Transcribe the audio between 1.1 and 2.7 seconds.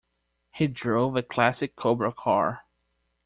a classic Cobra car.